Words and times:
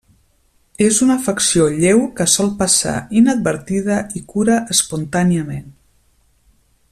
És 0.85 1.01
una 1.07 1.17
afecció 1.21 1.67
lleu 1.83 2.01
que 2.19 2.27
sol 2.37 2.49
passar 2.63 2.95
inadvertida 3.21 4.01
i 4.21 4.23
cura 4.33 4.59
espontàniament. 4.77 5.69